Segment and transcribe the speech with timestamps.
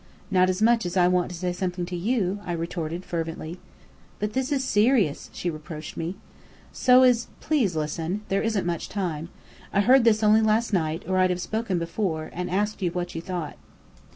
[0.31, 3.59] "Not as much as I want to say something to you," I retorted fervently.
[4.17, 6.15] "But this is serious," she reproached me.
[6.71, 8.21] "So is" "Please listen.
[8.27, 9.29] There isn't much time.
[9.71, 13.13] I heard this only last night, or I'd have spoken before, and asked you what
[13.13, 13.57] you thought.